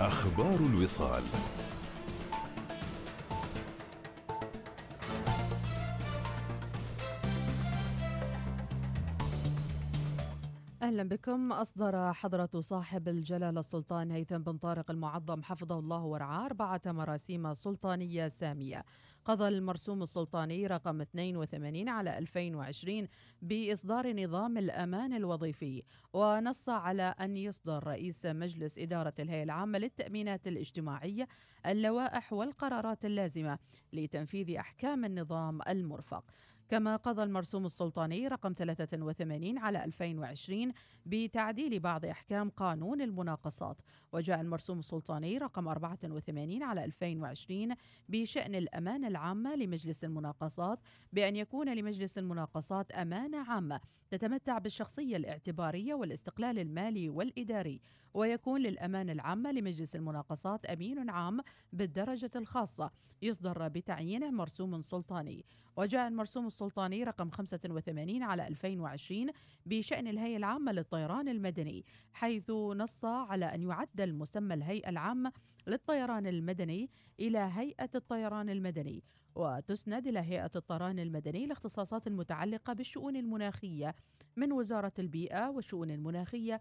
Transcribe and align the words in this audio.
أخبار 0.00 0.56
الوصال. 0.56 1.22
أهلا 10.82 11.02
بكم. 11.02 11.52
أصدر 11.52 12.12
حضرة 12.12 12.60
صاحب 12.60 13.08
الجلالة 13.08 13.60
السلطان 13.60 14.10
هيثم 14.10 14.38
بن 14.38 14.56
طارق 14.56 14.90
المعظم 14.90 15.42
حفظه 15.42 15.78
الله 15.78 16.02
ورعاه 16.02 16.46
أربعة 16.46 16.80
مراسيم 16.86 17.54
سلطانية 17.54 18.28
سامية. 18.28 18.84
قضى 19.26 19.48
المرسوم 19.48 20.02
السلطاني 20.02 20.66
رقم 20.66 21.00
82 21.00 21.88
على 21.88 22.18
2020 22.18 23.08
بإصدار 23.42 24.12
نظام 24.24 24.58
الأمان 24.58 25.12
الوظيفي 25.12 25.82
ونص 26.12 26.68
على 26.68 27.02
أن 27.02 27.36
يصدر 27.36 27.86
رئيس 27.86 28.26
مجلس 28.26 28.78
إدارة 28.78 29.14
الهيئة 29.18 29.42
العامة 29.42 29.78
للتأمينات 29.78 30.48
الاجتماعية 30.48 31.28
اللوائح 31.66 32.32
والقرارات 32.32 33.04
اللازمة 33.04 33.58
لتنفيذ 33.92 34.56
أحكام 34.56 35.04
النظام 35.04 35.60
المرفق. 35.68 36.24
كما 36.68 36.96
قضى 36.96 37.22
المرسوم 37.22 37.66
السلطاني 37.66 38.28
رقم 38.28 38.52
83 38.52 39.58
على 39.58 39.84
2020 39.84 40.72
بتعديل 41.06 41.80
بعض 41.80 42.04
أحكام 42.04 42.50
قانون 42.50 43.00
المناقصات. 43.00 43.80
وجاء 44.12 44.40
المرسوم 44.40 44.78
السلطاني 44.78 45.38
رقم 45.38 45.68
84 45.68 46.62
على 46.62 46.84
2020 46.84 47.74
بشأن 48.08 48.54
الأمانة 48.54 49.08
العامة 49.08 49.54
لمجلس 49.56 50.04
المناقصات 50.04 50.78
بأن 51.12 51.36
يكون 51.36 51.74
لمجلس 51.74 52.18
المناقصات 52.18 52.92
أمانة 52.92 53.38
عامة 53.50 53.80
تتمتع 54.10 54.58
بالشخصية 54.58 55.16
الاعتبارية 55.16 55.94
والاستقلال 55.94 56.58
المالي 56.58 57.08
والإداري. 57.08 57.80
ويكون 58.16 58.60
للأمانة 58.60 59.12
العامة 59.12 59.52
لمجلس 59.52 59.96
المناقصات 59.96 60.66
أمين 60.66 61.10
عام 61.10 61.40
بالدرجة 61.72 62.30
الخاصة. 62.36 62.90
يصدر 63.22 63.68
بتعيينه 63.68 64.30
مرسوم 64.30 64.80
سلطاني. 64.80 65.44
وجاء 65.76 66.08
المرسوم 66.08 66.46
السلطاني 66.46 67.04
رقم 67.04 67.30
85 67.30 68.22
على 68.22 68.46
2020 68.46 69.26
بشأن 69.66 70.06
الهيئة 70.08 70.36
العامة 70.36 70.72
للطيران 70.72 71.28
المدني 71.28 71.84
حيث 72.12 72.50
نص 72.50 73.04
على 73.04 73.44
أن 73.44 73.62
يعدل 73.62 74.14
مسمى 74.14 74.54
الهيئة 74.54 74.88
العامة 74.88 75.32
للطيران 75.66 76.26
المدني 76.26 76.90
إلى 77.20 77.38
هيئة 77.38 77.90
الطيران 77.94 78.50
المدني. 78.50 79.02
وتسند 79.34 80.06
إلى 80.06 80.18
هيئة 80.18 80.50
الطيران 80.56 80.98
المدني 80.98 81.44
الاختصاصات 81.44 82.06
المتعلقة 82.06 82.72
بالشؤون 82.72 83.16
المناخية 83.16 83.94
من 84.36 84.52
وزارة 84.52 84.92
البيئة 84.98 85.48
والشؤون 85.48 85.90
المناخية 85.90 86.60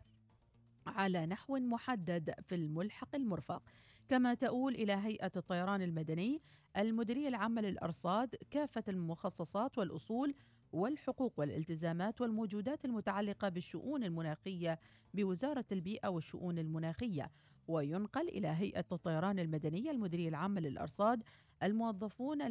على 0.88 1.26
نحو 1.26 1.58
محدد 1.58 2.34
في 2.42 2.56
الملحق 2.56 3.16
المرفق 3.16 3.64
كما 4.08 4.34
تؤول 4.34 4.76
إلى 4.76 4.94
هيئة 4.94 5.32
الطيران 5.36 5.82
المدني 5.82 6.42
المديرية 6.78 7.28
العامة 7.28 7.62
للأرصاد 7.62 8.36
كافة 8.52 8.84
المخصصات 8.88 9.78
والأصول 9.78 10.34
والحقوق 10.72 11.34
والالتزامات 11.40 12.22
والموجودات 12.22 12.86
المتعلقة 12.86 13.50
بالشؤون 13.50 14.04
المناخية 14.04 14.80
بوزارة 15.14 15.66
البيئة 15.72 16.08
والشؤون 16.08 16.60
المناخية. 16.60 17.32
وينقل 17.68 18.28
إلى 18.28 18.48
هيئة 18.48 18.86
الطيران 18.92 19.40
المدنية 19.40 19.92
المديرية 19.92 20.30
العامة 20.30 20.62
للأرصاد 20.62 21.24
الموظفون. 21.64 22.42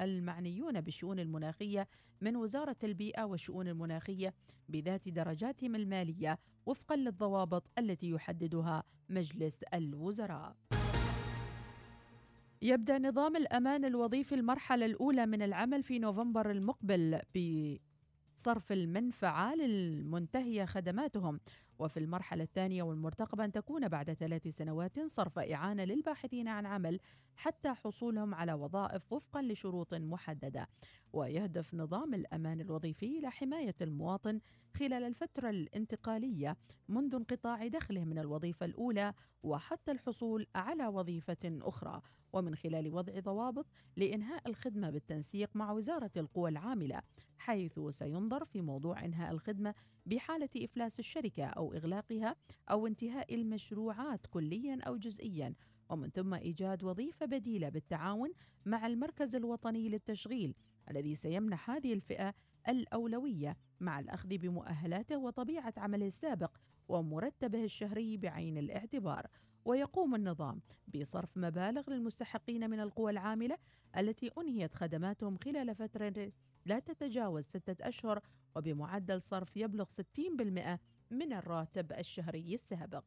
المعنيون 0.00 0.80
بالشؤون 0.80 1.18
المناخية 1.18 1.88
من 2.20 2.36
وزارة 2.36 2.76
البيئة 2.84 3.24
والشؤون 3.24 3.68
المناخية 3.68 4.34
بذات 4.68 5.08
درجاتهم 5.08 5.74
المالية 5.74 6.38
وفقا 6.66 6.96
للضوابط 6.96 7.70
التي 7.78 8.10
يحددها 8.10 8.82
مجلس 9.08 9.62
الوزراء. 9.74 10.56
يبدأ 12.62 12.98
نظام 12.98 13.36
الأمان 13.36 13.84
الوظيفي 13.84 14.34
المرحلة 14.34 14.86
الأولى 14.86 15.26
من 15.26 15.42
العمل 15.42 15.82
في 15.82 15.98
نوفمبر 15.98 16.50
المقبل 16.50 17.20
بصرف 18.36 18.72
المنفعة 18.72 19.54
للمنتهية 19.54 20.64
خدماتهم. 20.64 21.40
وفي 21.78 21.96
المرحلة 21.96 22.44
الثانية 22.44 22.82
والمرتقبة 22.82 23.44
أن 23.44 23.52
تكون 23.52 23.88
بعد 23.88 24.12
ثلاث 24.12 24.48
سنوات 24.48 25.00
صرف 25.00 25.38
إعانة 25.38 25.84
للباحثين 25.84 26.48
عن 26.48 26.66
عمل 26.66 27.00
حتى 27.36 27.68
حصولهم 27.74 28.34
على 28.34 28.52
وظائف 28.52 29.12
وفقا 29.12 29.42
لشروط 29.42 29.94
محددة. 29.94 30.68
ويهدف 31.12 31.74
نظام 31.74 32.14
الأمان 32.14 32.60
الوظيفي 32.60 33.18
إلى 33.18 33.30
حماية 33.30 33.74
المواطن 33.82 34.40
خلال 34.74 35.04
الفترة 35.04 35.50
الانتقالية 35.50 36.56
منذ 36.88 37.14
انقطاع 37.14 37.66
دخله 37.66 38.04
من 38.04 38.18
الوظيفة 38.18 38.66
الأولى 38.66 39.14
وحتى 39.42 39.92
الحصول 39.92 40.46
على 40.54 40.86
وظيفة 40.86 41.36
أخرى. 41.44 42.02
ومن 42.32 42.54
خلال 42.54 42.94
وضع 42.94 43.20
ضوابط 43.20 43.66
لإنهاء 43.96 44.48
الخدمة 44.48 44.90
بالتنسيق 44.90 45.50
مع 45.54 45.72
وزارة 45.72 46.10
القوى 46.16 46.50
العاملة. 46.50 47.02
حيث 47.38 47.80
سينظر 47.90 48.44
في 48.44 48.60
موضوع 48.60 49.04
إنهاء 49.04 49.30
الخدمة 49.30 49.74
بحالة 50.06 50.48
إفلاس 50.56 50.98
الشركة 50.98 51.44
أو 51.44 51.72
إغلاقها 51.72 52.36
أو 52.70 52.86
انتهاء 52.86 53.34
المشروعات 53.34 54.26
كليا 54.26 54.78
أو 54.86 54.96
جزئيا. 54.96 55.54
ومن 55.90 56.10
ثم 56.10 56.34
إيجاد 56.34 56.84
وظيفة 56.84 57.26
بديلة 57.26 57.68
بالتعاون 57.68 58.32
مع 58.66 58.86
المركز 58.86 59.34
الوطني 59.34 59.88
للتشغيل 59.88 60.54
الذي 60.90 61.14
سيمنح 61.14 61.70
هذه 61.70 61.92
الفئة 61.92 62.34
الأولوية 62.68 63.56
مع 63.80 64.00
الأخذ 64.00 64.38
بمؤهلاته 64.38 65.18
وطبيعة 65.18 65.74
عمله 65.76 66.06
السابق 66.06 66.56
ومرتبه 66.88 67.64
الشهري 67.64 68.16
بعين 68.16 68.58
الاعتبار. 68.58 69.26
ويقوم 69.64 70.14
النظام 70.14 70.60
بصرف 70.94 71.36
مبالغ 71.36 71.90
للمستحقين 71.90 72.70
من 72.70 72.80
القوى 72.80 73.10
العاملة 73.10 73.58
التي 73.98 74.30
أنهيت 74.38 74.74
خدماتهم 74.74 75.36
خلال 75.36 75.74
فترة 75.74 76.32
لا 76.66 76.78
تتجاوز 76.78 77.44
ستة 77.44 77.88
أشهر 77.88 78.20
وبمعدل 78.56 79.22
صرف 79.22 79.56
يبلغ 79.56 79.84
60% 79.84 80.78
من 81.10 81.32
الراتب 81.32 81.92
الشهري 81.92 82.54
السابق. 82.54 83.04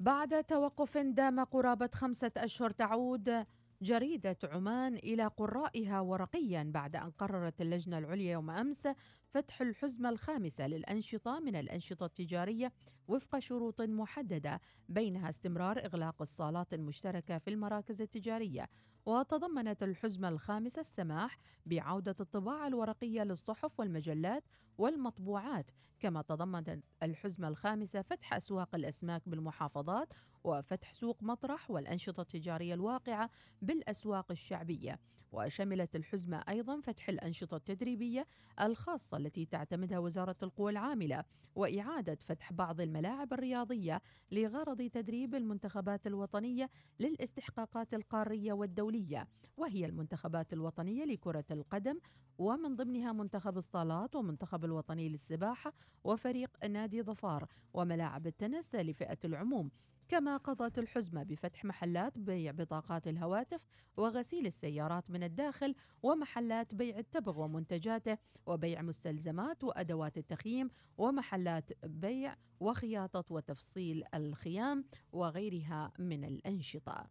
بعد 0.00 0.44
توقف 0.44 0.98
دام 0.98 1.44
قرابة 1.44 1.90
خمسة 1.94 2.32
أشهر 2.36 2.70
تعود 2.70 3.46
جريدة 3.82 4.36
عمان 4.44 4.94
إلى 4.94 5.26
قرائها 5.26 6.00
ورقيا 6.00 6.70
بعد 6.74 6.96
أن 6.96 7.10
قررت 7.10 7.60
اللجنة 7.60 7.98
العليا 7.98 8.32
يوم 8.32 8.50
أمس 8.50 8.88
فتح 9.28 9.60
الحزمة 9.60 10.08
الخامسة 10.08 10.66
للأنشطة 10.66 11.40
من 11.40 11.56
الأنشطة 11.56 12.06
التجارية 12.06 12.72
وفق 13.08 13.38
شروط 13.38 13.80
محددة 13.80 14.60
بينها 14.88 15.30
استمرار 15.30 15.78
إغلاق 15.78 16.22
الصالات 16.22 16.74
المشتركة 16.74 17.38
في 17.38 17.50
المراكز 17.50 18.00
التجارية 18.00 18.68
وتضمنت 19.06 19.82
الحزمة 19.82 20.28
الخامسة 20.28 20.80
السماح 20.80 21.38
بعودة 21.66 22.16
الطباعة 22.20 22.66
الورقية 22.66 23.22
للصحف 23.22 23.80
والمجلات 23.80 24.44
والمطبوعات 24.78 25.70
كما 26.00 26.22
تضمنت 26.22 26.84
الحزمة 27.02 27.48
الخامسة 27.48 28.02
فتح 28.02 28.34
أسواق 28.34 28.74
الأسماك 28.74 29.28
بالمحافظات 29.28 30.08
وفتح 30.44 30.92
سوق 30.94 31.22
مطرح 31.22 31.70
والأنشطة 31.70 32.20
التجارية 32.20 32.74
الواقعة 32.74 33.30
بالأسواق 33.62 34.30
الشعبية. 34.30 34.98
وشملت 35.32 35.96
الحزمة 35.96 36.44
أيضا 36.48 36.80
فتح 36.80 37.08
الأنشطة 37.08 37.56
التدريبية 37.56 38.26
الخاصة 38.60 39.16
التي 39.16 39.46
تعتمدها 39.46 39.98
وزارة 39.98 40.36
القوى 40.42 40.72
العاملة 40.72 41.24
وإعادة 41.54 42.14
فتح 42.14 42.52
بعض 42.52 42.80
الملاعب 42.80 43.32
الرياضية 43.32 44.02
لغرض 44.32 44.82
تدريب 44.82 45.34
المنتخبات 45.34 46.06
الوطنية 46.06 46.70
للاستحقاقات 47.00 47.94
القارية 47.94 48.52
والدولية. 48.52 49.28
وهي 49.56 49.86
المنتخبات 49.86 50.52
الوطنية 50.52 51.04
لكرة 51.04 51.44
القدم 51.50 51.98
ومن 52.38 52.76
ضمنها 52.76 53.12
منتخب 53.12 53.58
الصالات 53.58 54.16
ومنتخب 54.16 54.64
الوطني 54.64 55.08
للسباحة 55.08 55.72
وفريق 56.04 56.66
نادي 56.66 57.02
ظفار 57.02 57.46
وملاعب 57.74 58.26
التنس 58.26 58.74
لفئة 58.74 59.18
العموم. 59.24 59.70
كما 60.12 60.36
قضت 60.36 60.78
الحزمة 60.78 61.22
بفتح 61.22 61.64
محلات 61.64 62.18
بيع 62.18 62.52
بطاقات 62.52 63.08
الهواتف 63.08 63.60
وغسيل 63.96 64.46
السيارات 64.46 65.10
من 65.10 65.22
الداخل 65.22 65.74
ومحلات 66.02 66.74
بيع 66.74 66.98
التبغ 66.98 67.40
ومنتجاته 67.40 68.18
وبيع 68.46 68.82
مستلزمات 68.82 69.64
وأدوات 69.64 70.18
التخييم 70.18 70.70
ومحلات 70.98 71.70
بيع 71.84 72.36
وخياطة 72.60 73.24
وتفصيل 73.30 74.04
الخيام 74.14 74.84
وغيرها 75.12 75.92
من 75.98 76.24
الأنشطة. 76.24 77.06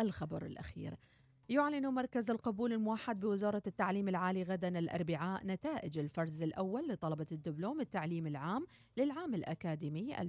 الخبر 0.00 0.46
الأخير. 0.46 0.96
يعلن 1.52 1.86
مركز 1.86 2.30
القبول 2.30 2.72
الموحد 2.72 3.20
بوزارة 3.20 3.62
التعليم 3.66 4.08
العالي 4.08 4.42
غدا 4.42 4.78
الأربعاء 4.78 5.46
نتائج 5.46 5.98
الفرز 5.98 6.42
الأول 6.42 6.88
لطلبة 6.88 7.26
الدبلوم 7.32 7.80
التعليم 7.80 8.26
العام 8.26 8.66
للعام 8.96 9.34
الأكاديمي 9.34 10.14
2020-2021 10.14 10.20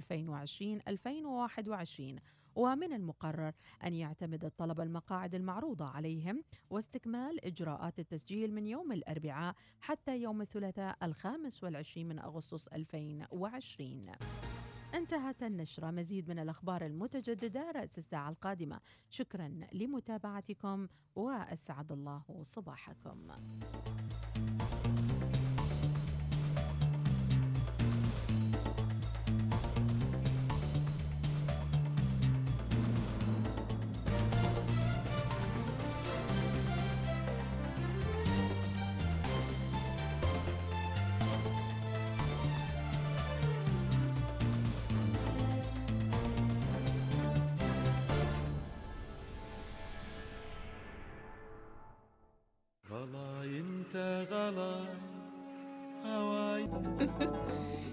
ومن 2.54 2.92
المقرر 2.92 3.52
أن 3.84 3.94
يعتمد 3.94 4.44
الطلبة 4.44 4.82
المقاعد 4.82 5.34
المعروضة 5.34 5.84
عليهم 5.84 6.42
واستكمال 6.70 7.44
إجراءات 7.44 7.98
التسجيل 7.98 8.54
من 8.54 8.66
يوم 8.66 8.92
الأربعاء 8.92 9.54
حتى 9.80 10.16
يوم 10.22 10.40
الثلاثاء 10.40 10.96
الخامس 11.02 11.64
والعشرين 11.64 12.08
من 12.08 12.18
أغسطس 12.18 12.68
2020 12.68 14.06
انتهت 14.94 15.42
النشرة. 15.42 15.90
مزيد 15.90 16.28
من 16.28 16.38
الأخبار 16.38 16.86
المتجددة 16.86 17.70
رأس 17.70 17.98
الساعة 17.98 18.30
القادمة. 18.30 18.80
شكرا 19.10 19.60
لمتابعتكم 19.72 20.88
وأسعد 21.16 21.92
الله 21.92 22.22
صباحكم. 22.42 23.28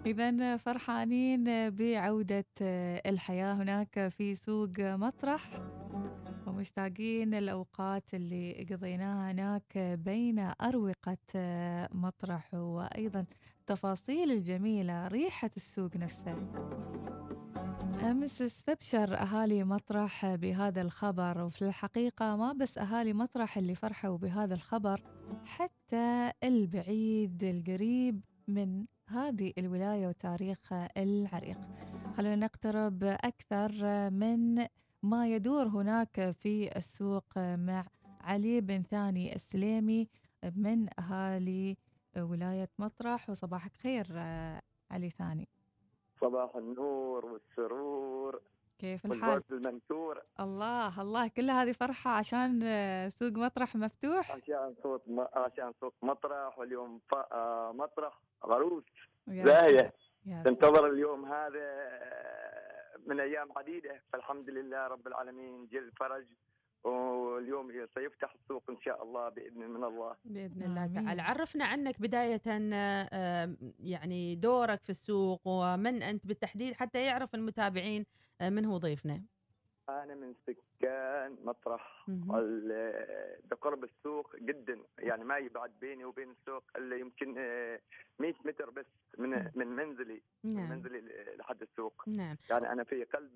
إذا 0.05 0.57
فرحانين 0.57 1.69
بعودة 1.69 2.45
الحياة 3.05 3.53
هناك 3.53 4.07
في 4.07 4.35
سوق 4.35 4.69
مطرح 4.79 5.61
ومشتاقين 6.47 7.33
الأوقات 7.33 8.13
اللي 8.13 8.67
قضيناها 8.71 9.31
هناك 9.31 9.77
بين 9.77 10.51
أروقة 10.61 11.17
مطرح 11.93 12.53
وأيضا 12.53 13.25
التفاصيل 13.59 14.31
الجميلة 14.31 15.07
ريحة 15.07 15.51
السوق 15.57 15.97
نفسه 15.97 16.35
أمس 18.01 18.41
استبشر 18.41 19.17
أهالي 19.17 19.63
مطرح 19.63 20.35
بهذا 20.35 20.81
الخبر 20.81 21.43
وفي 21.43 21.61
الحقيقة 21.61 22.35
ما 22.35 22.53
بس 22.53 22.77
أهالي 22.77 23.13
مطرح 23.13 23.57
اللي 23.57 23.75
فرحوا 23.75 24.17
بهذا 24.17 24.53
الخبر 24.53 25.01
حتى 25.45 26.31
البعيد 26.43 27.43
القريب 27.43 28.21
من 28.47 28.85
هذه 29.07 29.53
الولاية 29.57 30.07
وتاريخها 30.07 30.89
العريق. 30.97 31.57
خلونا 32.17 32.35
نقترب 32.35 33.03
أكثر 33.03 33.71
من 34.09 34.67
ما 35.03 35.27
يدور 35.27 35.67
هناك 35.67 36.31
في 36.31 36.77
السوق 36.77 37.37
مع 37.37 37.83
علي 38.21 38.61
بن 38.61 38.83
ثاني 38.83 39.35
السليمي 39.35 40.07
من 40.55 40.87
أهالي 40.99 41.77
ولاية 42.17 42.69
مطرح. 42.79 43.29
وصباحك 43.29 43.77
خير 43.77 44.05
علي 44.91 45.09
ثاني. 45.09 45.47
صباح 46.21 46.55
النور 46.55 47.25
والسرور 47.25 48.41
كيف 48.79 49.05
الحال؟ 49.05 49.43
المنثور 49.51 50.21
الله 50.39 51.01
الله 51.01 51.27
كل 51.27 51.49
هذه 51.49 51.71
فرحة 51.71 52.11
عشان 52.11 52.59
سوق 53.09 53.31
مطرح 53.31 53.75
مفتوح؟ 53.75 54.31
عشان 54.31 54.75
صوت 54.83 55.03
م... 55.07 55.25
عشان 55.33 55.73
سوق 55.81 55.93
مطرح 56.01 56.59
واليوم 56.59 56.99
ف... 57.09 57.13
آه، 57.13 57.71
مطرح 57.71 58.21
عروس 58.43 58.83
زاهية 59.27 59.93
تنتظر 60.45 60.87
اليوم 60.87 61.25
هذا 61.25 61.91
من 63.07 63.19
أيام 63.19 63.51
عديدة. 63.57 64.01
فالحمد 64.13 64.49
لله 64.49 64.87
رب 64.87 65.07
العالمين 65.07 65.67
جل 65.67 65.91
فرج 65.91 66.25
واليوم 66.83 67.71
سيفتح 67.95 68.35
السوق 68.41 68.63
إن 68.69 68.81
شاء 68.81 69.03
الله 69.03 69.29
بإذن 69.29 69.69
من 69.69 69.83
الله. 69.83 70.15
بإذن 70.25 70.63
الله 70.63 70.87
تعالى. 70.87 71.21
عرفنا 71.21 71.65
عنك 71.65 72.01
بداية 72.01 72.41
يعني 73.79 74.35
دورك 74.35 74.83
في 74.83 74.89
السوق 74.89 75.41
ومن 75.45 76.03
أنت 76.03 76.27
بالتحديد 76.27 76.73
حتى 76.73 77.05
يعرف 77.05 77.35
المتابعين 77.35 78.05
من 78.41 78.65
هو 78.65 78.77
ضيفنا. 78.77 79.23
أنا 80.03 80.15
من 80.15 80.33
سكان 80.47 81.37
مطرح 81.43 82.05
بقرب 83.51 83.83
السوق 83.83 84.35
جدا. 84.35 84.79
يعني 84.99 85.23
ما 85.23 85.37
يبعد 85.37 85.71
بيني 85.81 86.05
وبين 86.05 86.31
السوق 86.31 86.63
الا 86.75 86.95
يمكن 86.95 87.33
100 87.33 87.39
آه، 87.39 88.35
متر 88.45 88.69
بس 88.69 88.85
من 89.17 89.51
من 89.55 89.67
منزلي 89.67 90.21
نعم. 90.43 90.69
من 90.69 90.69
منزلي 90.69 91.01
لحد 91.39 91.61
السوق. 91.61 92.03
نعم. 92.07 92.37
يعني 92.49 92.71
أنا 92.71 92.83
في 92.83 93.03
قلب 93.03 93.35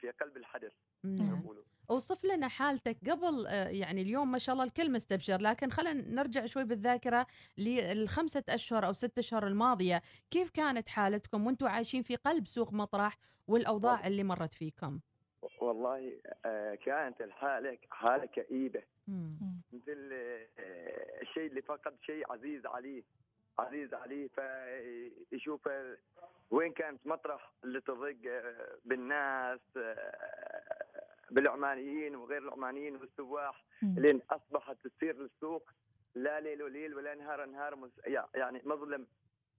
في 0.00 0.10
قلب 0.10 0.36
الحدث 0.36 0.72
نعم. 1.04 1.42
أوصف 1.90 2.24
لنا 2.24 2.48
حالتك. 2.48 3.10
قبل 3.10 3.46
آه، 3.46 3.68
يعني 3.68 4.02
اليوم 4.02 4.32
ما 4.32 4.38
شاء 4.38 4.52
الله 4.52 4.64
الكل 4.64 4.92
مستبشر 4.92 5.40
لكن 5.40 5.70
خلينا 5.70 6.14
نرجع 6.14 6.46
شوي 6.46 6.64
بالذاكرة 6.64 7.26
للخمسة 7.58 8.44
أشهر 8.48 8.86
أو 8.86 8.92
ست 8.92 9.18
أشهر 9.18 9.46
الماضية. 9.46 10.02
كيف 10.30 10.50
كانت 10.50 10.88
حالتكم 10.88 11.46
وأنتم 11.46 11.66
عايشين 11.66 12.02
في 12.02 12.16
قلب 12.16 12.48
سوق 12.48 12.72
مطرح 12.72 13.18
والأوضاع 13.48 14.06
اللي 14.06 14.24
مرت 14.24 14.54
فيكم؟ 14.54 15.00
والله 15.60 16.12
آه، 16.44 16.74
كانت 16.74 17.20
الحالة 17.20 17.78
حالة 17.90 18.26
كئيبة. 18.26 18.82
مثل 19.72 20.10
آه، 20.12 21.20
الشيء 21.22 21.46
اللي 21.46 21.62
فقد 21.62 21.96
شيء 22.02 22.32
عزيز 22.32 22.66
عليه 22.66 23.02
عزيز 23.58 23.94
عليه 23.94 24.28
فيشوف 25.30 25.68
وين 26.50 26.72
كانت 26.72 27.06
مطرح 27.06 27.52
اللي 27.64 27.80
تضيق 27.80 28.18
آه، 28.26 28.78
بالناس 28.84 29.60
بالعمانيين 31.30 32.16
وغير 32.16 32.42
العمانيين 32.42 32.96
والسواح. 32.96 33.64
لين 33.82 34.20
أصبحت 34.30 34.76
تصير 34.86 35.16
للسوق 35.16 35.70
لا 36.14 36.40
ليل 36.40 36.62
وليل 36.62 36.94
ولا 36.94 37.14
نهار 37.14 37.46
نهار 37.46 37.90
يعني 38.34 38.62
مظلم 38.64 39.06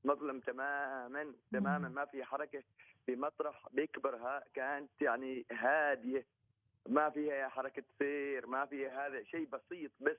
مظلم 0.04 0.40
تماما 0.40 1.34
تماما 1.52 1.90
ما 1.90 2.06
في 2.06 2.24
حركة. 2.24 2.64
في 3.06 3.16
مطرح 3.16 3.68
بيكبرها 3.72 4.44
كانت 4.54 5.02
يعني 5.02 5.46
هادية. 5.52 6.26
ما 6.90 7.10
فيها 7.10 7.50
حركة 7.50 7.84
سير 8.00 8.48
ما 8.48 8.66
فيها 8.66 9.08
هذا 9.08 9.24
شيء 9.24 9.48
بسيط 9.50 9.92
بس 10.00 10.18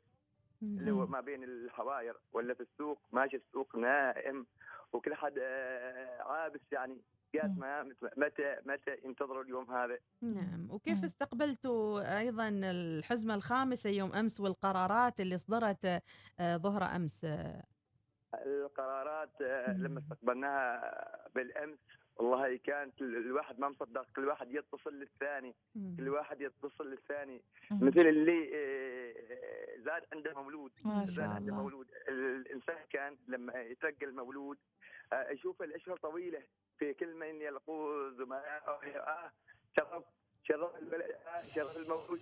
اللي 0.62 0.90
هو 0.90 1.06
ما 1.06 1.20
بين 1.20 1.44
الحواير 1.44 2.16
ولا 2.32 2.54
في 2.54 2.60
السوق 2.60 2.98
ماشي 3.12 3.36
السوق 3.36 3.76
نائم. 3.76 4.46
وكل 4.92 5.14
حد 5.14 5.38
آه، 5.38 6.22
عابس 6.22 6.60
يعني. 6.72 7.00
قاعد 7.34 7.58
ما 7.58 7.82
متى 8.16 8.56
متى 8.66 8.96
ينتظروا 9.04 9.42
اليوم 9.42 9.70
هذا؟ 9.70 9.98
نعم. 10.22 10.70
وكيف 10.70 11.04
استقبلتوا 11.04 12.18
أيضا 12.18 12.48
الحزمة 12.48 13.34
الخامسة 13.34 13.90
يوم 13.90 14.12
أمس 14.12 14.40
والقرارات 14.40 15.20
اللي 15.20 15.38
صدرت 15.38 15.84
آه، 16.40 16.56
ظهر 16.56 16.82
أمس؟ 16.82 17.26
القرارات 18.34 19.42
آه، 19.42 19.72
لما 19.72 19.98
استقبلناها 19.98 21.28
بالأمس 21.34 21.78
والله 22.16 22.56
كانت 22.56 23.02
الواحد 23.02 23.58
ما 23.58 23.68
مصدق 23.68 24.06
كل 24.16 24.28
واحد 24.28 24.50
يتصل 24.54 24.94
للثاني 24.94 25.54
كل 25.96 26.08
واحد 26.08 26.40
يتصل 26.40 26.90
للثاني. 26.90 27.42
مثل 27.70 28.00
اللي 28.00 28.50
آه، 28.54 29.78
زاد 29.78 30.02
عنده 30.12 30.34
مولود 30.42 30.72
ما 30.84 31.06
شاء 31.06 31.14
زاد 31.14 31.24
عنده 31.30 31.54
مولود. 31.54 31.86
الإنسان 32.08 32.76
كان 32.90 33.16
لما 33.28 33.60
يترقى 33.62 34.06
المولود 34.06 34.58
آه، 35.12 35.30
يشوف 35.30 35.62
الأشهر 35.62 35.96
طويلة 35.96 36.42
في 36.78 36.94
كل 36.94 37.14
من 37.14 37.40
يلقوز 37.40 38.20
وما 38.20 38.36
آه 38.68 39.30
شرف 39.76 40.04
شرف 40.42 40.76
البلد 40.76 41.10
آه 41.10 41.42
شرف 41.54 41.76
المولود 41.76 42.20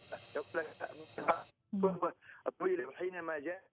طويلة 2.59 2.87
وحينما 2.87 3.38
جاء 3.38 3.64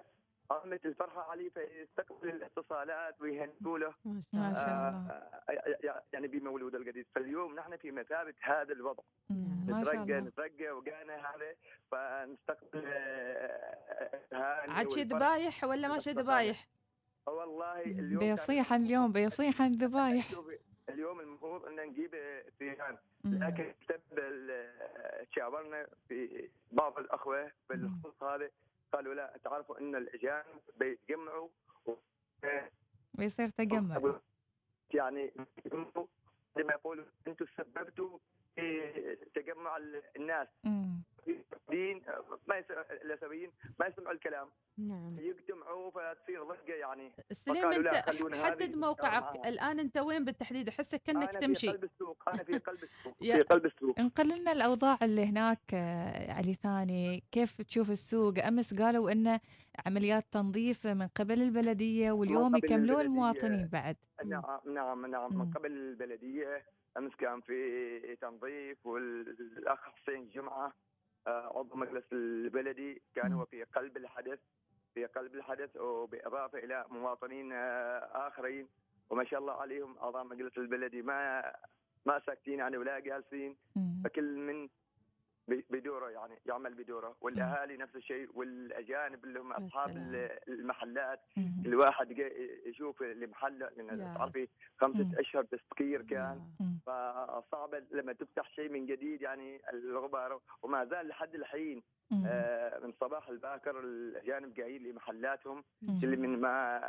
قامت 0.50 0.86
الفرحة 0.86 1.32
عليه 1.32 1.50
فيستقبل 1.50 2.30
الاتصالات 2.30 3.22
ويهنئوا 3.22 3.80
له. 3.80 3.94
ما 4.06 4.54
شاء 4.54 4.90
الله. 4.90 5.12
آه 5.50 6.04
يعني 6.14 6.28
بمولود 6.28 6.76
الجديد 6.76 7.06
فاليوم 7.16 7.56
نحن 7.56 7.78
في 7.78 7.92
مثابة 7.92 8.34
هذا 8.42 8.74
الوضع. 8.74 9.04
نترقى 9.68 10.22
نترقى 10.22 10.72
وقانا 10.72 11.16
هذا 11.16 11.56
فنستقبل 11.92 12.84
آه 12.86 14.72
عاد 14.72 14.90
شي 14.90 15.04
ذبايح 15.04 15.64
ولا 15.64 15.88
ما 15.88 16.00
شي 16.00 16.12
ذبايح؟ 16.12 16.68
والله 17.28 17.82
اليوم 17.82 18.20
بيصيح 18.20 18.74
اليوم 18.74 19.12
بيصيح 19.12 19.62
الذبايح. 19.62 20.28
اليوم 20.90 21.20
المفروض 21.20 21.66
إن 21.66 21.76
نجيب 21.76 22.16
ثيران 22.60 22.98
لكن 23.26 23.74
تشاورنا 25.32 25.88
في 26.08 26.50
بعض 26.72 27.00
الأخوة 27.00 27.52
بالخصوص 27.70 28.24
هذا. 28.24 28.50
قالوا 28.94 29.14
لا 29.14 29.40
تعرفوا 29.44 29.80
إن 29.80 29.96
الأجانب 29.96 30.62
بيتجمعوا 30.80 31.50
ويصير 33.20 33.50
تجمع. 33.50 34.20
يعني 34.94 35.34
لما 36.56 36.74
يقولوا 36.74 37.06
أنتم 37.28 37.46
سببتوا 37.58 38.20
في 38.56 39.18
تجمع 39.36 39.78
الناس. 40.16 40.48
دين 41.70 42.02
ما 42.48 42.64
الاسيويين 43.04 43.52
ما 43.80 43.86
يسمعوا 43.86 44.14
الكلام. 44.14 44.50
نعم. 44.78 45.20
يجتمعوا 45.20 45.92
فتصير 45.92 46.44
ضجة 46.44 46.74
يعني. 46.74 47.12
سليم 47.32 47.72
أنت 47.72 47.88
حدد 48.36 48.76
موقعك. 48.76 49.48
الآن 49.48 49.80
أنت 49.80 49.98
وين 49.98 50.26
بالتحديد؟ 50.26 50.68
أحسك 50.68 51.02
كأنك 51.04 51.30
أنا 51.30 51.40
تمشي. 51.40 51.68
في 51.68 51.74
قلب 51.74 51.84
السوق 51.84 52.30
أنا 52.30 52.44
في 52.44 52.58
قلب 52.58 52.84
السوق 52.84 53.14
في 53.36 53.42
قلب 53.42 53.66
السوق. 53.66 54.00
انقل 54.00 54.40
لنا 54.40 54.52
الأوضاع 54.52 54.98
اللي 55.02 55.26
هناك 55.26 55.74
علي 56.30 56.54
ثاني. 56.54 57.24
كيف 57.32 57.62
تشوف 57.62 57.90
السوق؟ 57.92 58.40
أمس 58.40 58.74
قالوا 58.74 59.12
انه 59.12 59.40
عمليات 59.86 60.26
تنظيف 60.32 60.88
من 60.88 61.08
قبل 61.08 61.42
البلدية 61.42 62.12
واليوم 62.12 62.56
يكملون 62.56 63.02
المواطنين 63.02 63.68
بعد. 63.68 63.96
نعم 64.26 64.60
نعم 64.66 65.06
نعم. 65.06 65.38
من 65.38 65.52
قبل 65.54 65.72
البلدية 65.72 66.66
أمس 66.98 67.16
كان 67.16 67.42
في 67.42 68.16
تنظيف 68.22 68.86
والأخ 68.86 69.80
حسين 69.80 70.30
جمعة. 70.30 70.68
آه، 70.68 70.74
عضو 71.28 71.76
مجلس 71.76 72.04
البلدي 72.14 73.02
كان 73.16 73.34
هو 73.34 73.46
في 73.46 73.64
قلب 73.64 73.98
الحدث 73.98 74.40
في 74.94 75.06
قلب 75.06 75.36
الحدث 75.36 75.78
وبإضافة 75.78 76.60
إلى 76.60 76.86
مواطنين 76.90 77.52
آه، 77.54 78.28
آخرين. 78.28 78.68
وما 79.10 79.24
شاء 79.24 79.40
الله 79.40 79.54
عليهم 79.54 79.98
أعضاء 79.98 80.24
مجلس 80.24 80.58
البلدي 80.58 81.02
ما 81.02 81.54
ما 82.06 82.22
ساكتين 82.26 82.60
يعني 82.60 82.78
ولا 82.78 83.00
جالسين. 83.00 83.56
فكل 84.04 84.38
من 84.38 84.70
بدورة 85.48 86.10
يعني 86.10 86.40
يعمل 86.46 86.74
بدورة. 86.74 87.16
والأهالي 87.22 87.78
نفس 87.78 87.96
الشيء 87.96 88.30
والأجانب 88.34 89.24
اللي 89.24 89.40
هم 89.40 89.52
أصحاب 89.52 89.98
المحلات. 90.48 91.20
الواحد 91.66 92.12
يشوف 92.66 93.02
المحل 93.02 93.60
لأن 93.60 94.14
تعرفي 94.18 94.48
خمسة 94.78 95.20
أشهر 95.20 95.44
تسكير 95.44 96.02
كان. 96.02 96.42
فصعب 96.86 97.76
لما 97.92 98.14
تفتح 98.14 98.50
شيء 98.50 98.70
من 98.70 98.86
جديد 98.86 99.22
يعني 99.22 99.62
الغبار. 99.74 100.40
وما 100.62 100.86
زال 100.86 101.08
لحد 101.08 101.36
الحين 101.36 101.84
آه 102.26 102.80
من 102.80 102.94
صباح 103.02 103.30
الباكر 103.30 103.80
الأجانب 103.80 104.54
جايين 104.54 104.84
لمحلاتهم 104.84 105.64
اللي 106.04 106.16
من 106.18 106.42
ما 106.42 106.82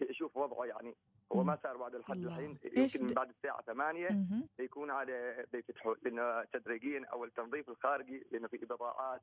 يشوف 0.00 0.36
وضعه 0.36 0.64
يعني 0.64 0.94
هو 1.32 1.44
ما 1.44 1.58
صار 1.62 1.76
بعد 1.76 1.94
لحد 1.96 2.16
الحين 2.16 2.58
يمكن 2.76 3.06
من 3.06 3.14
بعد 3.14 3.28
الساعة 3.28 3.62
8 3.62 4.08
بيكون 4.58 4.90
على 4.90 5.44
بيفتحوا 5.52 5.94
لأنه 6.02 6.44
تدريجيا 6.44 7.06
أو 7.12 7.24
التنظيف 7.24 7.68
الخارجي 7.68 8.26
لأنه 8.32 8.48
في 8.48 8.56
بضاعات 8.56 9.22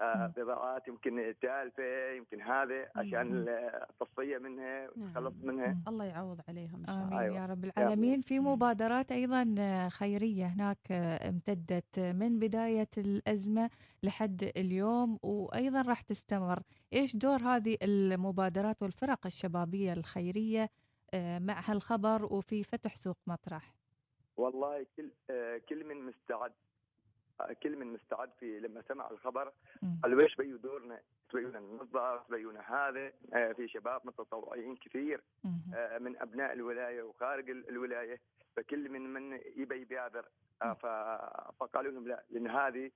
آه 0.00 0.32
بضاعات 0.36 0.88
يمكن 0.88 1.34
تالفه 1.42 2.10
يمكن 2.12 2.42
هذا 2.42 2.88
عشان 2.96 3.44
التصفية 3.90 4.38
منها 4.38 4.88
والتخلص 4.96 5.34
نعم. 5.42 5.54
منها. 5.54 5.76
الله 5.88 6.04
يعوض 6.04 6.40
عليهم 6.48 6.80
إن 6.80 6.86
شاء 6.86 6.94
الله. 6.94 7.06
امين 7.06 7.18
أيوة. 7.18 7.36
يا 7.36 7.46
رب 7.46 7.64
العالمين. 7.64 8.20
في 8.20 8.40
مبادرات 8.40 9.12
أيضا 9.12 9.54
خيرية 9.88 10.46
هناك 10.46 10.92
امتدت 10.92 11.98
من 12.00 12.38
بداية 12.38 12.88
الأزمة 12.98 13.70
لحد 14.02 14.52
اليوم 14.56 15.18
وأيضا 15.22 15.82
راح 15.82 16.00
تستمر. 16.00 16.62
إيش 16.92 17.16
دور 17.16 17.42
هذه 17.42 17.76
المبادرات 17.82 18.82
والفرق 18.82 19.26
الشبابية 19.26 19.92
الخيرية 19.92 20.62
آه، 20.62 20.68
مع 21.14 21.60
هالخبر 21.64 22.24
وفي 22.24 22.64
فتح 22.64 22.96
سوق 22.96 23.16
مطرح. 23.26 23.74
والله 24.36 24.86
كل 24.96 25.10
آه، 25.30 25.58
كل 25.68 25.84
من 25.84 26.02
مستعد 26.02 26.52
آه، 27.40 27.52
كل 27.52 27.76
من 27.76 27.86
مستعد 27.86 28.30
في 28.40 28.60
لما 28.60 28.82
سمع 28.88 29.10
الخبر. 29.10 29.52
قال 30.02 30.20
إيش 30.20 30.36
بيو 30.36 30.56
دورنا؟ 30.56 31.00
تبيونا 31.30 31.60
ننظف 31.60 32.26
تبيونا 32.28 32.60
هذا 32.60 33.12
في 33.52 33.68
شباب 33.68 34.00
متطوعين 34.04 34.76
كثير 34.76 35.22
من 36.00 36.16
أبناء 36.16 36.52
الولاية 36.52 37.02
وخارج 37.02 37.50
الولاية 37.50 38.20
فكل 38.56 38.88
من 38.88 39.12
من 39.12 39.40
يبي 39.56 39.80
يبادر. 39.80 40.28
فقالوا 41.60 41.92
لهم 41.92 42.08
لا 42.08 42.24
لأن 42.30 42.50
هذه 42.50 42.90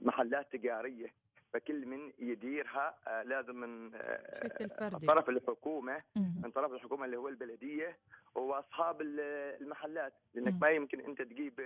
محلات 0.00 0.52
تجارية. 0.52 1.14
فكل 1.52 1.86
من 1.86 2.12
يديرها 2.18 2.94
آه، 3.06 3.22
لازم 3.22 3.56
من 3.56 3.94
آه، 3.94 4.98
طرف 5.06 5.28
الحكومة 5.28 6.02
من 6.16 6.50
طرف 6.54 6.72
الحكومة 6.72 7.04
اللي 7.04 7.16
هو 7.16 7.28
البلدية 7.28 7.98
واصحاب 8.34 9.02
المحلات. 9.02 10.12
لأنك 10.34 10.62
ما 10.62 10.68
يمكن 10.68 11.00
أنت 11.00 11.22
تجيب 11.22 11.60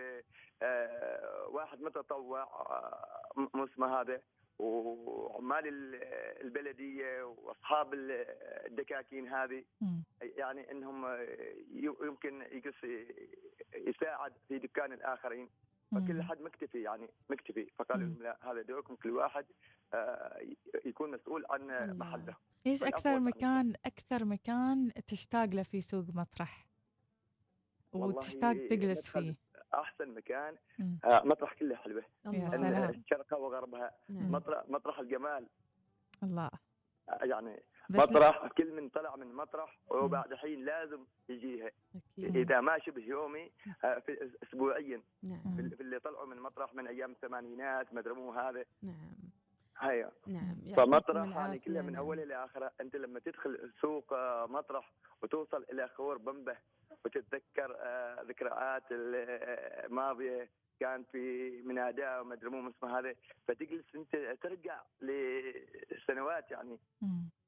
آه، 0.62 1.48
واحد 1.48 1.80
متطوع 1.82 2.48
اسمه 3.54 4.00
هذا. 4.00 4.20
وعمال 4.58 5.62
البلدية 6.40 7.22
وأصحاب 7.22 7.94
الدكاكين 7.94 9.28
هذه 9.28 9.64
يعني 10.20 10.70
إنهم 10.70 11.18
يمكن 12.02 12.42
يساعد 13.74 14.32
في 14.48 14.58
دكان 14.58 14.92
الآخرين. 14.92 15.48
فكل 15.92 16.22
حد 16.22 16.40
مكتفي 16.40 16.82
يعني 16.82 17.08
مكتفي. 17.30 17.66
فقالوا 17.78 18.06
لهم 18.06 18.22
لا 18.22 18.36
هذا 18.42 18.62
دوركم 18.62 18.94
كل 18.94 19.10
واحد. 19.10 19.44
آه، 19.44 19.75
يكون 20.84 21.10
مسؤول 21.10 21.44
عن 21.50 21.96
محله. 21.98 22.36
إيش 22.66 22.82
أكثر 22.82 23.20
مكان 23.20 23.74
أكثر 23.86 24.24
مكان 24.24 24.92
تشتاق 25.06 25.44
له 25.44 25.62
في 25.62 25.80
سوق 25.80 26.04
مطرح؟ 26.14 26.66
وتشتاق 27.92 28.52
تجلس 28.70 29.10
فيه. 29.10 29.36
أحسن 29.74 30.14
مكان 30.14 30.56
آه 31.04 31.22
مطرح 31.24 31.54
كله 31.54 31.76
حلوة. 31.76 32.04
شرقها 33.10 33.36
وغربها 33.36 33.92
نعم. 34.08 34.32
مطرح 34.32 34.64
مطرح 34.68 34.98
الجمال. 34.98 35.46
الله. 36.22 36.50
آه، 37.08 37.24
يعني 37.24 37.62
مطرح 37.90 38.46
كل 38.46 38.72
من 38.72 38.88
طلع 38.88 39.16
من 39.16 39.34
مطرح 39.34 39.78
وبعد 39.88 40.34
حين 40.34 40.64
لازم 40.64 41.04
يجيها. 41.28 41.70
أكيد. 41.96 42.36
إذا 42.36 42.60
ما 42.60 42.78
شبه 42.78 43.02
يومي 43.02 43.52
آه، 43.84 43.98
في 43.98 44.30
اسبوعيا. 44.42 45.02
نعم. 45.22 45.56
في 45.56 45.82
اللي 45.82 45.98
طلعوا 45.98 46.26
من 46.26 46.40
مطرح 46.40 46.74
من 46.74 46.86
أيام 46.86 47.10
الثمانينات 47.10 47.94
ما 47.94 48.00
هذا. 48.30 48.64
نعم. 48.82 49.16
هيا. 49.78 50.10
نعم 50.26 50.56
فمطرح 50.76 51.36
يعني 51.36 51.58
كلها 51.58 51.82
من 51.82 51.96
اوله 51.96 52.24
لاخره 52.24 52.72
أنت 52.80 52.96
لما 52.96 53.20
تدخل 53.20 53.72
سوق 53.80 54.12
آه، 54.12 54.46
مطرح 54.46 54.92
وتوصل 55.22 55.64
إلى 55.72 55.88
خور 55.88 56.18
بمبه 56.18 56.56
وتتذكر 57.04 57.76
آه، 57.80 58.22
ذكريات 58.22 58.82
الماضيه 58.90 60.48
كان 60.80 61.04
في 61.12 61.50
مناداه 61.64 62.20
وما 62.20 62.34
أدري 62.34 62.50
مو 62.50 62.70
اسمه 62.70 62.98
هذا 62.98 63.14
فتجلس 63.48 63.84
أنت 63.94 64.36
ترجع 64.42 64.80
لسنوات 65.02 66.50
يعني. 66.50 66.78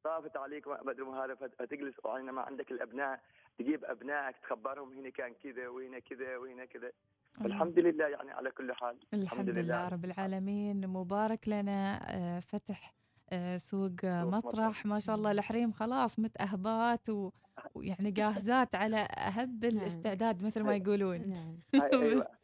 طافت 0.04 0.36
عليك 0.36 0.68
ما 0.68 0.90
أدري 0.90 1.06
هذا 1.06 1.34
فتجلس 1.34 1.94
وحينما 2.04 2.42
عندك 2.42 2.70
الأبناء 2.72 3.20
تجيب 3.58 3.84
أبنائك 3.84 4.36
تخبرهم 4.36 4.92
هنا 4.92 5.10
كان 5.10 5.34
كذا 5.44 5.68
وهنا 5.68 5.98
كذا 5.98 6.36
وهنا 6.36 6.64
كذا. 6.64 6.92
الحمد 7.44 7.78
لله 7.78 8.06
يعني 8.06 8.30
على 8.30 8.50
كل 8.50 8.72
حال. 8.72 8.96
الحمد, 9.14 9.22
الحمد 9.22 9.58
لله 9.58 9.88
رب 9.88 10.04
العالمين. 10.04 10.86
مبارك 10.86 11.48
لنا 11.48 12.00
آه، 12.16 12.40
فتح 12.40 12.94
آه، 13.32 13.56
سوق 13.56 14.04
مطرح. 14.04 14.86
ما 14.86 14.98
شاء 14.98 15.16
الله 15.16 15.30
الحريم 15.30 15.72
خلاص 15.72 16.18
متأهبات 16.18 17.08
ويعني 17.74 18.10
جاهزات 18.10 18.74
على 18.74 18.96
أهب 18.96 19.64
نعم. 19.64 19.76
الاستعداد 19.78 20.42
مثل 20.42 20.62
ما 20.62 20.76
يقولون. 20.76 21.28
نعم. 21.28 21.82
أيوة. 21.92 22.28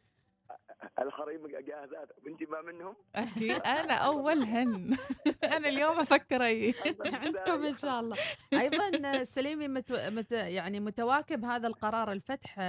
الحريم 0.99 1.47
جاهزات 1.47 2.09
وانت 2.25 2.43
ما 2.43 2.61
منهم؟ 2.61 2.95
أكيد 3.15 3.51
أنا 3.79 3.93
اولهن 3.93 4.97
أنا 5.55 5.67
اليوم 5.67 5.99
أفكر 5.99 6.45
أي. 6.45 6.73
عندكم 7.05 7.63
إن 7.63 7.75
شاء 7.75 7.99
الله. 7.99 8.17
أيضا 8.53 9.23
سليمي 9.23 9.67
مت... 9.67 9.93
مت... 9.93 10.31
يعني 10.31 10.79
متواكب 10.79 11.45
هذا 11.45 11.67
القرار 11.67 12.11
الفتح 12.11 12.59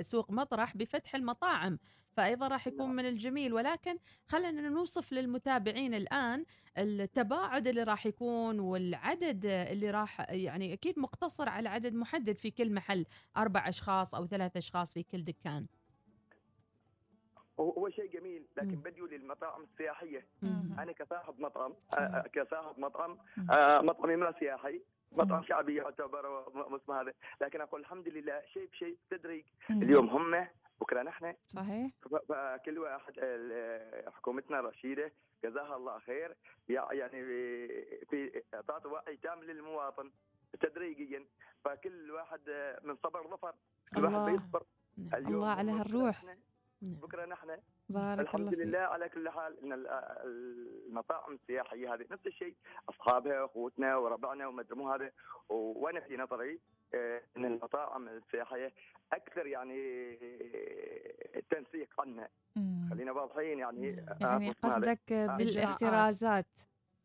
سوق 0.00 0.30
مطرح 0.30 0.76
بفتح 0.76 1.14
المطاعم 1.14 1.78
فايضا 2.12 2.48
راح 2.48 2.66
يكون 2.66 2.86
نعم. 2.86 2.96
من 2.96 3.06
الجميل. 3.06 3.52
ولكن 3.52 3.98
خلينا 4.26 4.68
نوصف 4.68 5.12
للمتابعين 5.12 5.94
الآن 5.94 6.44
التباعد 6.78 7.66
اللي 7.66 7.82
راح 7.82 8.06
يكون 8.06 8.60
والعدد 8.60 9.46
اللي 9.46 9.90
راح 9.90 10.30
يعني 10.30 10.72
أكيد 10.72 10.98
مقتصر 10.98 11.48
على 11.48 11.68
عدد 11.68 11.94
محدد 11.94 12.38
في 12.38 12.50
كل 12.50 12.72
محل 12.72 13.06
أربع 13.36 13.68
أشخاص 13.68 14.14
أو 14.14 14.26
ثلاث 14.26 14.56
أشخاص 14.56 14.92
في 14.92 15.02
كل 15.02 15.24
دكان. 15.24 15.66
هو 17.60 17.88
شيء 17.88 18.10
جميل 18.10 18.46
لكن 18.56 18.76
بديوا 18.76 19.08
للمطاعم 19.08 19.62
السياحية. 19.62 20.26
أنا 20.78 20.92
كصاحب 20.92 21.40
مطعم 21.40 21.74
آه 21.98 22.24
كصاحب 22.32 22.78
مطعم 22.78 23.18
آه 23.50 23.80
مطعمي 23.80 24.16
ما 24.16 24.34
سياحي 24.38 24.82
مطعم 25.12 25.42
شعبي 25.42 25.74
يعتبر 25.74 26.48
اسمه 26.76 27.00
هذا. 27.00 27.12
لكن 27.40 27.60
أقول 27.60 27.80
الحمد 27.80 28.08
لله 28.08 28.42
شيء 28.52 28.68
بشيء 28.68 28.96
تدريج. 29.10 29.44
اليوم 29.70 30.08
هم 30.08 30.46
بكرة 30.80 31.02
نحن. 31.02 31.34
صحيح. 31.46 31.90
فكل 32.28 32.78
واحد 32.78 33.12
حكومتنا 34.06 34.60
رشيدة 34.60 35.12
جزاها 35.44 35.76
الله 35.76 35.98
خير. 35.98 36.36
يعني 36.68 37.24
في 38.10 38.42
اعطت 38.54 38.86
وعي 38.86 39.16
تام 39.16 39.44
للمواطن 39.44 40.10
تدريجيا. 40.60 41.26
فكل 41.64 42.10
واحد 42.10 42.40
من 42.82 42.96
صبر 42.96 43.28
ظفر. 43.28 43.54
كل 43.94 44.04
واحد 44.04 44.30
بيصبر. 44.30 44.62
اليوم 44.98 45.34
الله 45.34 45.50
على 45.50 45.72
هالروح. 45.72 46.24
نعم. 46.82 46.94
بكره 46.94 47.26
نحن. 47.26 47.56
بارك 47.88 48.20
الحمد 48.20 48.52
الله 48.52 48.64
لله 48.64 48.78
على 48.78 49.08
كل 49.08 49.28
حال 49.28 49.60
إن 49.64 49.86
المطاعم 50.24 51.32
السياحية 51.32 51.94
هذه 51.94 52.06
نفس 52.10 52.26
الشيء. 52.26 52.54
أصحابها 52.88 53.44
أخوتنا 53.44 53.96
وربعنا 53.96 54.46
وما 54.46 54.64
مو 54.72 54.92
هذا 54.92 55.10
وأنا 55.48 56.00
في 56.00 56.16
نظري 56.16 56.60
آه، 56.94 57.22
إن 57.36 57.44
المطاعم 57.44 58.08
السياحية 58.08 58.72
أكثر 59.12 59.46
يعني 59.46 60.16
تنسيق 61.50 62.00
عنها. 62.00 62.28
خلينا 62.90 63.12
واضحين 63.12 63.58
يعني 63.58 64.06
يعني 64.20 64.50
قصدك 64.50 65.12
بالاحترازات. 65.12 66.46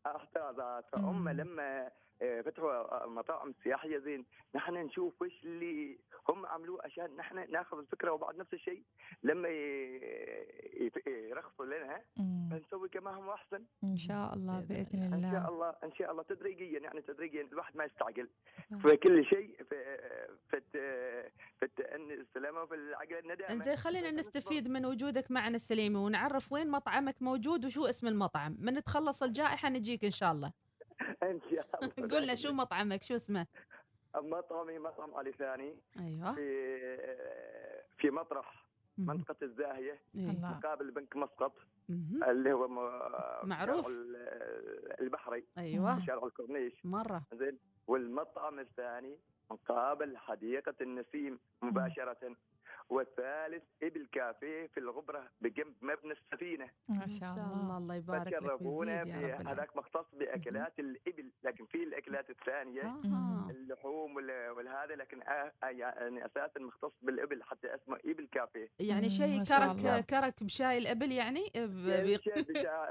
احترازات 0.06 0.84
فهم 0.92 1.28
لما 1.28 1.90
آه، 2.22 2.40
فتحوا 2.40 3.06
مطاعم 3.06 3.54
سياحيه 3.64 3.98
زين 3.98 4.24
نحن 4.54 4.74
نشوف 4.74 5.22
وش 5.22 5.44
اللي 5.44 5.95
هم 6.66 6.72
عملوه 6.72 6.80
عشان 6.84 7.16
نحن 7.16 7.50
ناخذ 7.52 7.78
الفكرة 7.78 8.10
وبعد 8.12 8.36
نفس 8.36 8.54
الشيء. 8.54 8.82
لما 9.22 9.48
يرخصوا 11.06 11.66
لنا 11.66 12.02
مم. 12.16 12.48
فنسوي 12.50 12.88
كما 12.88 13.10
هم 13.10 13.28
أحسن. 13.30 13.64
إن 13.84 13.96
شاء 13.96 14.34
الله 14.34 14.60
بإذن 14.60 14.84
بإذن 14.84 15.14
إن 15.14 15.22
شاء 15.22 15.28
الله. 15.30 15.48
الله 15.48 15.74
إن 15.84 15.92
شاء 15.92 16.10
الله 16.10 16.22
تدريجيا 16.22 16.78
يعني 16.80 17.02
تدريجيا 17.02 17.42
الواحد 17.42 17.76
ما 17.76 17.84
يستعجل. 17.84 18.28
نعم. 18.70 18.80
في 18.80 18.96
كل 18.96 19.24
شيء 19.24 19.56
في 19.68 19.98
في 20.50 20.56
الت- 20.56 21.32
في 21.58 21.62
التأني 21.64 22.14
السلامة 22.14 22.62
وفي 22.62 22.74
العقل 22.74 23.14
الندامة. 23.18 23.52
انزين 23.52 23.76
خلينا 23.76 24.10
نستفيد 24.10 24.68
من 24.68 24.86
وجودك 24.86 25.30
معنا 25.30 25.56
السليمي 25.56 25.96
ونعرف 25.96 26.52
وين 26.52 26.70
مطعمك 26.70 27.22
موجود 27.22 27.64
وشو 27.64 27.86
اسم 27.86 28.06
المطعم. 28.06 28.56
من 28.60 28.82
تخلص 28.82 29.22
الجائحة 29.22 29.68
نجيك 29.68 30.04
إن 30.04 30.10
شاء 30.10 30.32
الله. 30.32 30.52
إن 31.22 31.40
شاء 31.50 31.68
الله. 31.82 32.08
قلنا 32.16 32.34
شو 32.34 32.52
مطعمك 32.52 33.02
شو 33.02 33.14
اسمه؟ 33.14 33.46
مطعمي 34.20 34.78
مطعم 34.78 35.14
علي 35.14 35.32
ثاني. 35.32 35.74
أيوه. 36.00 36.34
في 36.34 36.96
في 37.98 38.10
مطرح. 38.10 38.66
منطقة 38.98 39.36
الزاهية 39.42 39.98
إيه. 40.14 40.38
مقابل 40.40 40.90
بنك 40.90 41.16
مسقط. 41.16 41.52
اللي 42.28 42.52
هو 42.52 42.68
م- 42.68 43.48
معروف. 43.48 43.86
البحري. 45.00 45.44
أيوه. 45.58 46.06
شارع 46.06 46.24
الكورنيش. 46.26 46.86
مرة. 46.86 47.22
زين. 47.32 47.58
والمطعم 47.86 48.58
الثاني 48.60 49.18
مقابل 49.50 50.16
حديقة 50.16 50.74
النسيم 50.80 51.38
مباشرة. 51.62 52.36
والثالث 52.88 53.62
إبل 53.82 54.06
كافيه 54.12 54.66
في 54.66 54.80
الغبرة 54.80 55.30
بجنب 55.40 55.74
مبنى 55.82 56.12
السفينة. 56.12 56.70
ما 56.88 57.06
شاء 57.06 57.32
الله. 57.34 57.76
الله. 57.78 57.94
يبارك 57.94 58.26
لك 58.26 58.42
العالمين. 58.42 59.46
هذاك 59.48 59.76
مختص 59.76 60.14
بأكلات 60.14 60.78
الإبل 60.78 61.30
لكن 61.44 61.66
في 61.66 61.82
الأكلات 61.82 62.30
الثانية 62.30 62.82
آه. 62.82 63.46
اللحوم 63.50 64.16
وال- 64.16 64.50
والهذا 64.50 64.94
لكن 64.96 65.22
آه 65.22 65.52
آه 65.62 65.66
يعني 65.66 66.26
أساسا 66.26 66.60
مختص 66.60 66.92
بالإبل 67.02 67.42
حتى 67.42 67.74
اسمه 67.74 67.96
إبل 68.06 68.28
كافيه. 68.32 68.68
يعني 68.78 69.08
شيء. 69.08 69.44
كرك 69.44 70.04
كرك 70.06 70.42
بشاي 70.44 70.78
الإبل 70.78 71.12
يعني؟ 71.12 71.44
بشاي 71.56 72.16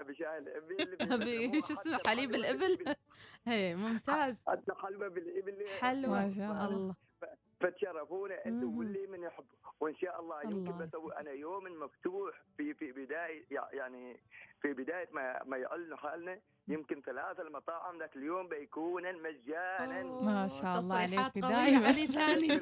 بشاي 0.03 0.37
الإبل 0.37 0.97
شو 1.67 1.73
اسمه؟ 1.73 1.99
حليب 2.07 2.35
الإبل؟ 2.35 2.95
إيه 3.47 3.75
ممتاز. 3.75 4.43
حتى 4.47 4.73
حلوى 4.73 5.09
بالإبل. 5.09 5.65
حلوة. 5.79 6.09
ما 6.25 6.29
شاء 6.31 6.51
الله. 6.69 6.95
فتشرفونا 7.59 8.45
أنتم. 8.45 8.77
واللي 8.77 9.07
من 9.07 9.23
يحب. 9.23 9.45
وإن 9.79 9.95
شاء 9.95 10.19
الله 10.21 10.41
يمكن 10.43 10.77
بسوي. 10.77 11.13
أنا 11.19 11.31
يوم 11.31 11.63
مفتوح 11.83 12.33
في 12.57 12.73
في 12.73 12.91
بدايه 12.91 13.43
يعني 13.73 14.19
في 14.61 14.73
بداية 14.73 15.07
ما 15.13 15.39
ما 15.45 15.57
يعلنوا 15.57 15.97
حالنا 15.97 16.39
يمكن 16.67 17.01
ثلاثة 17.01 17.43
المطاعم 17.43 17.99
ذاك 17.99 18.15
اليوم 18.15 18.47
بيكونا 18.47 19.11
مجانا 19.11 20.03
ما 20.03 20.47
شاء 20.47 20.79
الله 20.79 20.95
عليك 20.95 21.37
دايما. 21.37 21.87
علي 21.87 22.07
ثاني 22.07 22.47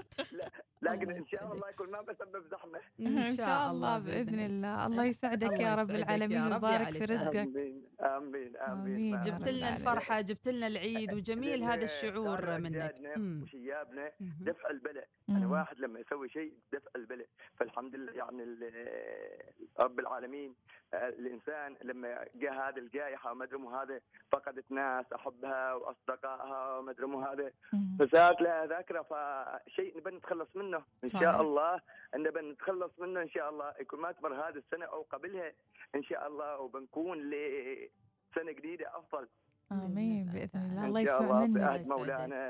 لا 0.32 0.50
لكن 0.82 1.10
إن 1.10 1.26
شاء. 1.26 1.52
الله 1.52 1.68
يكون 1.70 1.90
ما 1.90 2.00
بسبب 2.00 2.44
زحمة 2.50 2.80
إن 3.00 3.36
شاء 3.36 3.70
الله 3.70 3.98
بإذن 3.98 4.38
الله 4.46 4.86
الله 4.86 5.04
يسعدك 5.04 5.42
الله 5.52 5.62
يا 5.62 5.74
رب 5.74 5.90
العالمين 5.90 6.42
ويبارك 6.42 6.90
في. 6.92 7.04
رزقك 7.04 7.36
آمين 7.36 7.82
آمين 8.00 8.56
آمين 8.56 9.14
آمين 9.14 9.20
جبت 9.22 9.48
لنا. 9.48 9.76
الفرحة 9.76 10.20
جبت 10.20 10.48
لنا 10.48 10.66
العيد 10.66 11.14
وجميل 11.14 11.62
هذا 11.62 11.84
الشعور 11.84 12.58
منك. 12.58 12.94
وشيابنا. 13.42 14.10
دفع 14.20 14.70
البلاء 14.70 15.08
أنا. 15.28 15.46
واحد 15.48 15.78
لما 15.80 16.00
يسوي 16.00 16.28
شيء 16.28 16.37
دفع 16.72 16.90
البلاء 16.96 17.28
فالحمد 17.56 17.94
لله 17.94 18.12
يعني 18.12 18.42
رب 19.78 20.00
العالمين 20.00 20.54
الإنسان 20.94 21.76
لما 21.82 22.24
جاء 22.34 22.52
هذه 22.52 22.78
الجائحة 22.78 23.32
وما 23.32 23.44
أدري 23.44 23.62
هذا 23.62 24.00
فقدت 24.32 24.72
ناس 24.72 25.12
أحبها 25.12 25.74
وأصدقائها 25.74 26.78
وما 26.78 26.90
أدري 26.90 27.06
هذا. 27.06 27.52
فصارت 27.98 28.40
لها 28.40 28.66
ذاكره 28.66 29.02
فشيء 29.02 29.98
نبي 29.98 30.10
نتخلص 30.10 30.56
منه. 30.56 30.82
إن. 31.04 31.08
شاء 31.08 31.40
الله 31.40 31.80
نبي 32.14 32.40
نتخلص 32.40 32.98
منه 32.98 33.22
إن 33.22 33.28
شاء 33.28 33.50
الله. 33.50 33.74
يكون 33.80 34.00
ما 34.00 34.12
تمر 34.12 34.34
هذه 34.34 34.56
السنة 34.56 34.86
أو 34.86 35.02
قبلها 35.02 35.52
إن 35.94 36.02
شاء 36.02 36.26
الله. 36.26 36.58
وبنكون 36.60 37.30
لسنة 37.30 38.52
جديدة 38.52 38.98
أفضل. 38.98 39.28
آمين 39.72 40.26
بإذن 40.26 40.38
باذن 40.38 40.60
الله. 40.70 40.86
الله. 40.86 40.86
الله 40.86 41.00
ان 41.00 41.06
شاء 41.06 41.22
يسمع 41.22 41.30
الله 41.30 41.46
منك 41.46 41.56
بعهد 41.60 41.80
يسعدك. 41.80 41.98
مولانا 41.98 42.40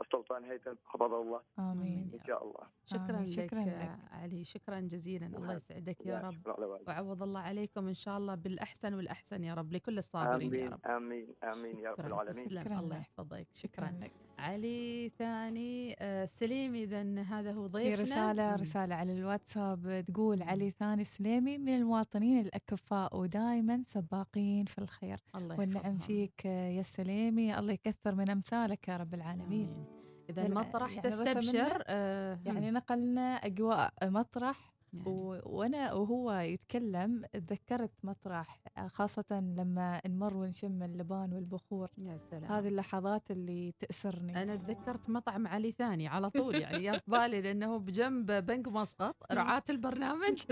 السلطان 0.00 0.44
هيثم 0.44 0.74
حفظه 0.86 1.22
الله. 1.22 1.40
آمين. 1.58 2.10
إن 2.14 2.20
شاء 2.26 2.44
الله. 2.44 2.66
شكرا 2.86 3.16
آمين. 3.16 3.22
لك 3.22 3.46
شكراً 3.46 3.60
لك. 3.60 3.66
يا 3.66 3.98
علي. 4.12 4.44
شكرا 4.44 4.80
جزيلا. 4.80 5.26
الله 5.26 5.54
يسعدك 5.54 6.06
يا 6.06 6.18
رب. 6.20 6.46
وعوض 6.88 7.22
الله 7.22 7.40
عليكم 7.40 7.88
إن 7.88 7.94
شاء 7.94 8.18
الله 8.18 8.34
بالأحسن 8.34 8.94
والأحسن 8.94 9.44
يا 9.44 9.54
رب 9.54 9.72
لكل 9.72 9.98
الصابرين 9.98 10.54
يا 10.54 10.58
آمين. 10.60 10.72
رب. 10.72 10.80
آمين. 10.86 11.34
آمين. 11.44 11.78
يا 11.80 11.90
رب. 11.90 12.00
العالمين. 12.00 12.48
شكراً 12.50 12.80
الله 12.80 12.96
لك. 12.96 13.02
يحفظك. 13.02 13.46
شكرا 13.52 13.90
لك. 14.00 14.12
علي 14.38 15.08
ثاني 15.18 15.96
آه، 15.98 16.24
سليم 16.24 16.74
إذا 16.74 17.22
هذا 17.22 17.52
هو 17.52 17.68
في 17.68 17.72
ضيفنا 17.72 18.02
رسالة 18.02 18.50
مم. 18.50 18.54
رسالة 18.54 18.94
على 18.94 19.12
الواتساب 19.12 20.04
تقول 20.08 20.42
علي 20.42 20.70
ثاني 20.70 21.04
سليمي 21.04 21.58
من 21.58 21.76
المواطنين 21.76 22.40
الأكفاء 22.40 23.16
ودائما 23.16 23.82
سباقين 23.86 24.64
في 24.64 24.78
الخير 24.78 25.18
الله 25.34 25.58
والنعم. 25.58 25.98
فيك 25.98 26.44
يا 26.44 26.82
سليمي 26.82 27.58
الله 27.58 27.72
يكثر 27.72 28.14
من 28.14 28.30
أمثالك 28.30 28.88
يا 28.88 28.96
رب 28.96 29.14
العالمين 29.14 29.68
آمين. 29.68 30.02
إذا 30.30 30.46
المطرح 30.46 30.90
يعني 30.90 31.10
تستبشر 31.10 31.82
آه، 31.86 32.38
يعني. 32.44 32.70
نقلنا 32.70 33.34
أجواء 33.34 33.92
مطرح 34.02 34.71
يعني 34.92 35.08
و... 35.08 35.40
وأنا 35.44 35.92
وهو 35.92 36.32
يتكلم 36.32 37.24
تذكرت 37.32 37.90
مطرح 38.02 38.60
خاصة 38.86 39.24
لما 39.30 40.00
نمر 40.06 40.36
ونشم 40.36 40.82
اللبان 40.82 41.32
والبخور. 41.32 41.90
يا 41.98 42.18
سلام. 42.30 42.52
هذه 42.52 42.68
اللحظات 42.68 43.30
اللي 43.30 43.74
تأسرني. 43.78 44.42
أنا 44.42 44.56
تذكرت 44.56 45.10
مطعم 45.10 45.46
علي 45.46 45.72
ثاني 45.72 46.08
على 46.08 46.30
طول 46.30 46.54
يعني 46.54 46.92
في 47.00 47.10
بالي 47.10 47.42
لأنه 47.42 47.76
بجنب 47.76 48.32
بنك 48.32 48.68
مسقط 48.68 49.16
رعاة 49.32 49.62
البرنامج. 49.70 50.42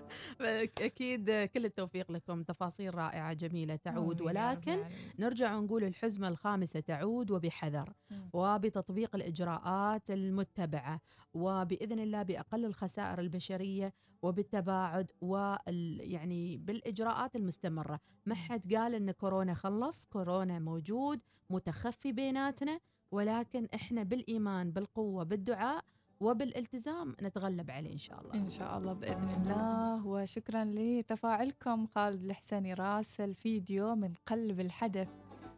أكيد 0.78 1.30
كل 1.30 1.64
التوفيق 1.64 2.12
لكم. 2.12 2.42
تفاصيل 2.42 2.94
رائعة 2.94 3.32
جميلة 3.32 3.76
تعود. 3.76 4.20
ولكن. 4.20 4.78
نرجع 5.18 5.56
ونقول 5.56 5.84
الحزمة 5.84 6.28
الخامسة 6.28 6.80
تعود 6.80 7.30
وبحذر 7.30 7.92
مم. 8.10 8.30
وبتطبيق 8.32 9.14
الإجراءات 9.14 10.10
المتبعة 10.10 11.00
وبإذن 11.34 11.98
الله 11.98 12.22
بأقل 12.22 12.64
الخسائر 12.64 13.20
البشرية 13.20 13.83
وبالتباعد 14.22 15.12
وال 15.20 16.00
يعني 16.00 16.56
بالإجراءات 16.56 17.36
المستمرة. 17.36 18.00
ما 18.26 18.34
حد 18.34 18.74
قال 18.74 18.94
إن 18.94 19.10
كورونا 19.10 19.54
خلص 19.54 20.04
كورونا 20.04 20.58
موجود 20.58 21.20
متخفي 21.50 22.12
بيناتنا 22.12 22.80
ولكن 23.10 23.68
إحنا 23.74 24.02
بالإيمان 24.02 24.70
بالقوة 24.70 25.24
بالدعاء 25.24 25.84
وبالالتزام 26.20 27.16
نتغلب 27.22 27.70
عليه 27.70 27.92
إن 27.92 27.98
شاء 27.98 28.20
الله. 28.20 28.34
إن 28.34 28.50
شاء 28.50 28.78
الله 28.78 28.92
بإذن 28.92 29.30
الله. 29.30 30.06
وشكرا 30.06 30.64
لتفاعلكم 30.64 31.86
خالد 31.86 32.24
الحسني 32.24 32.74
راسل 32.74 33.34
فيديو 33.34 33.94
من 33.94 34.14
قلب 34.26 34.60
الحدث. 34.60 35.08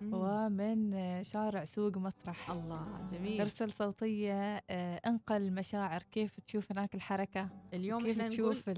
ومن 0.03 0.93
شارع 1.23 1.65
سوق 1.65 1.97
مطرح. 1.97 2.51
الله 2.51 3.09
جميل. 3.13 3.41
ارسل 3.41 3.73
صوتية 3.73 4.65
آه، 4.71 5.01
انقل 5.07 5.53
مشاعر. 5.53 6.03
كيف 6.03 6.41
تشوف 6.41 6.73
هناك 6.73 6.95
الحركة؟ 6.95 7.49
اليوم 7.75 8.03
كيف 8.03 8.23
تشوف 8.23 8.69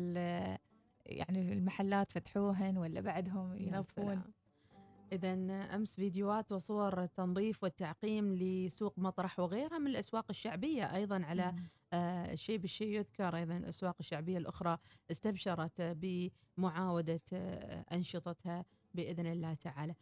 يعني 1.06 1.52
المحلات 1.52 2.12
فتحوهن 2.12 2.78
ولا 2.78 3.00
بعدهم 3.00 3.56
ينظفون؟ 3.56 4.22
إذا 5.12 5.32
أمس 5.74 5.94
فيديوهات 5.96 6.52
وصور 6.52 7.02
التنظيف 7.02 7.62
والتعقيم 7.62 8.34
لسوق 8.34 8.98
مطرح 8.98 9.40
وغيرها 9.40 9.78
من 9.78 9.86
الأسواق 9.86 10.24
الشعبية 10.30 10.94
أيضا 10.94 11.24
على. 11.24 11.54
آه، 11.92 12.32
الشيء 12.32 12.58
بالشيء 12.58 12.88
يذكر. 12.88 13.36
أيضا 13.36 13.56
الأسواق 13.56 13.96
الشعبية 14.00 14.38
الأخرى 14.38 14.78
استبشرت 15.10 15.80
بمعاودة 15.80 17.20
آه، 17.32 17.84
أنشطتها 17.92 18.64
بإذن 18.94 19.26
الله 19.26 19.54
تعالى. 19.54 19.94